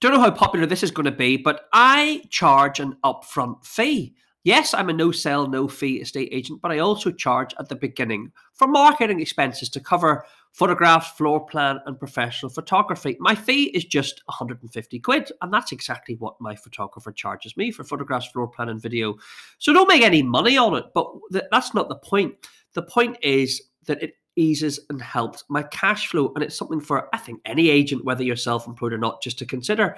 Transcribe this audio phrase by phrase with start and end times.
[0.00, 4.14] don't know how popular this is going to be, but I charge an upfront fee.
[4.44, 7.76] Yes, I'm a no sell, no fee estate agent, but I also charge at the
[7.76, 13.16] beginning for marketing expenses to cover photographs, floor plan, and professional photography.
[13.18, 17.84] My fee is just 150 quid, and that's exactly what my photographer charges me for
[17.84, 19.16] photographs, floor plan, and video.
[19.58, 21.10] So don't make any money on it, but
[21.50, 22.34] that's not the point.
[22.74, 26.32] The point is that it eases and helps my cash flow.
[26.34, 29.38] And it's something for, I think, any agent, whether you're self employed or not, just
[29.38, 29.96] to consider.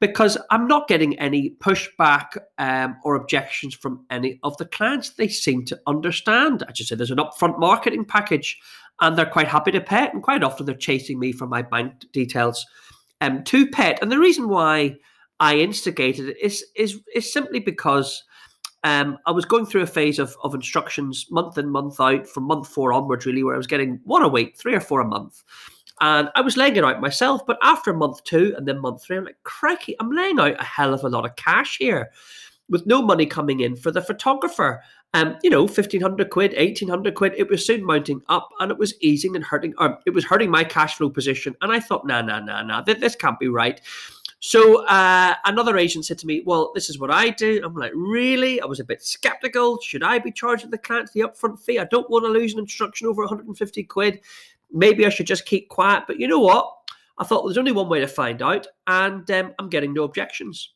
[0.00, 5.10] Because I'm not getting any pushback um, or objections from any of the clients.
[5.10, 6.64] They seem to understand.
[6.66, 8.58] I just said there's an upfront marketing package
[9.00, 10.14] and they're quite happy to pay it.
[10.14, 12.64] And quite often they're chasing me for my bank details
[13.20, 13.98] um, to it.
[14.00, 14.96] And the reason why
[15.40, 18.24] I instigated it is, is, is simply because
[18.84, 22.44] um, I was going through a phase of, of instructions month in, month out, from
[22.44, 25.06] month four onwards, really, where I was getting one a week, three or four a
[25.06, 25.42] month.
[26.02, 27.46] And I was laying it out myself.
[27.46, 30.64] But after month two and then month three, I'm like, crikey, I'm laying out a
[30.64, 32.10] hell of a lot of cash here
[32.68, 34.82] with no money coming in for the photographer.
[35.14, 38.94] Um, you know, 1500 quid, 1800 quid, it was soon mounting up and it was
[39.00, 39.72] easing and hurting,
[40.04, 41.54] it was hurting my cash flow position.
[41.62, 43.80] And I thought, nah, nah, nah, nah, this can't be right.
[44.46, 47.92] So uh, another agent said to me, "Well, this is what I do." I'm like,
[47.94, 49.80] "Really?" I was a bit skeptical.
[49.80, 51.78] Should I be charging the clients the upfront fee?
[51.78, 54.20] I don't want to lose an instruction over 150 quid.
[54.70, 56.04] Maybe I should just keep quiet.
[56.06, 56.70] But you know what?
[57.16, 60.74] I thought there's only one way to find out, and um, I'm getting no objections.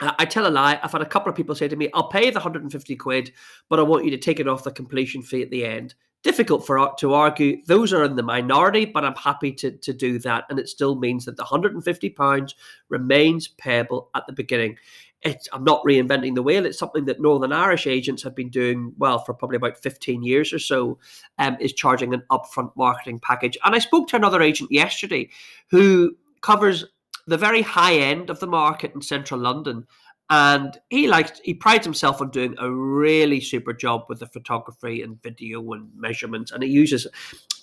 [0.00, 0.80] I tell a lie.
[0.82, 3.32] I've had a couple of people say to me, "I'll pay the 150 quid,
[3.68, 6.66] but I want you to take it off the completion fee at the end." Difficult
[6.66, 7.62] for to argue.
[7.66, 10.44] Those are in the minority, but I'm happy to, to do that.
[10.48, 12.54] And it still means that the £150
[12.88, 14.76] remains payable at the beginning.
[15.22, 16.66] It's, I'm not reinventing the wheel.
[16.66, 20.52] It's something that Northern Irish agents have been doing well for probably about 15 years
[20.52, 20.98] or so,
[21.38, 23.56] um, is charging an upfront marketing package.
[23.64, 25.30] And I spoke to another agent yesterday
[25.70, 26.84] who covers
[27.26, 29.86] the very high end of the market in central London
[30.34, 35.00] and he likes he prides himself on doing a really super job with the photography
[35.00, 36.50] and video and measurements.
[36.50, 37.06] And he uses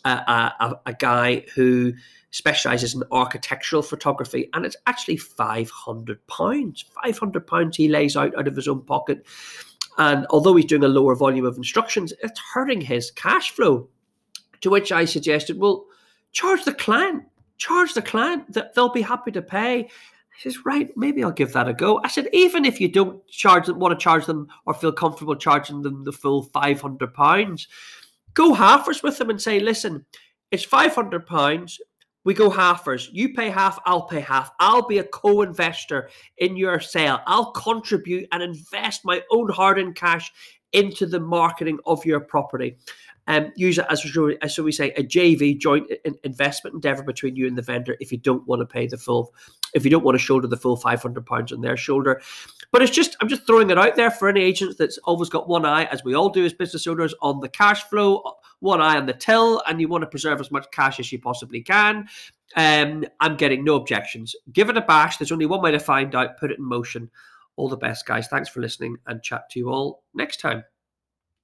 [0.05, 1.91] a, a, a guy who
[2.29, 6.85] specializes in architectural photography and it's actually 500 pounds.
[7.03, 9.25] 500 pounds he lays out out of his own pocket.
[9.97, 13.89] And although he's doing a lower volume of instructions it's hurting his cash flow.
[14.61, 15.87] To which i suggested well
[16.31, 17.23] charge the client.
[17.57, 19.89] Charge the client that they'll be happy to pay
[20.35, 22.01] he says, right, maybe I'll give that a go.
[22.03, 25.35] I said, even if you don't charge them, want to charge them or feel comfortable
[25.35, 27.67] charging them the full £500,
[28.33, 30.05] go halfers with them and say, listen,
[30.51, 31.79] it's £500.
[32.23, 33.09] We go halfers.
[33.11, 34.51] You pay half, I'll pay half.
[34.59, 37.19] I'll be a co investor in your sale.
[37.25, 40.31] I'll contribute and invest my own hard earned cash
[40.73, 42.77] into the marketing of your property.
[43.27, 44.03] Um, use it as,
[44.41, 45.89] as so we say a JV joint
[46.23, 49.33] investment endeavor between you and the vendor if you don't want to pay the full
[49.73, 52.19] if you don't want to shoulder the full 500 pounds on their shoulder.
[52.71, 55.47] But it's just i'm just throwing it out there for any agents that's always got
[55.47, 58.23] one eye as we all do as business owners on the cash flow
[58.59, 61.19] one eye on the till and you want to preserve as much cash as you
[61.19, 62.07] possibly can.
[62.55, 64.35] Um, i'm getting no objections.
[64.51, 65.17] Give it a bash.
[65.17, 66.37] There's only one way to find out.
[66.37, 67.09] Put it in motion
[67.55, 68.27] all the best guys.
[68.27, 70.63] Thanks for listening and chat to you all next time